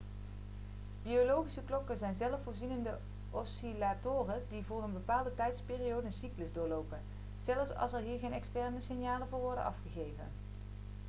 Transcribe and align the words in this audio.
biologische 1.03 1.61
klokken 1.65 1.97
zijn 1.97 2.13
zelfvoorzienende 2.15 2.97
oscillatoren 3.31 4.43
die 4.49 4.63
voor 4.63 4.83
een 4.83 4.93
bepaalde 4.93 5.35
tijdsperiode 5.35 6.07
een 6.07 6.13
cyclus 6.13 6.53
doorlopen 6.53 6.99
zelfs 7.43 7.75
als 7.75 7.93
er 7.93 7.99
hier 8.01 8.19
geen 8.19 8.33
externe 8.33 8.81
signalen 8.81 9.27
voor 9.27 9.39
worden 9.39 9.63
afgegeven 9.63 10.25